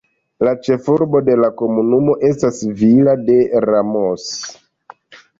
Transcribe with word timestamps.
La 0.47 0.51
ĉefurbo 0.67 1.19
de 1.25 1.33
la 1.41 1.49
komunumo 1.59 2.15
estas 2.29 2.57
Villa 2.79 3.13
de 3.27 3.35
Ramos. 3.69 4.25